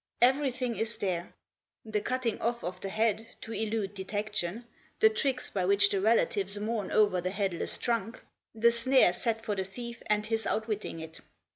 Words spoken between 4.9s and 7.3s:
the tricks by which the relatives mourn over the